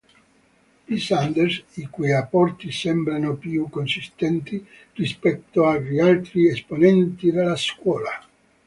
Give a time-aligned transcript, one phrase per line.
[0.85, 0.97] P.
[1.03, 8.09] Sanders, i cui apporti sembrano più consistenti, rispetto agli altri esponenti della scuola.